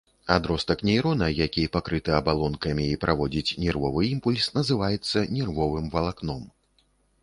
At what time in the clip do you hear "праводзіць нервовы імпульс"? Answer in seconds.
3.05-4.53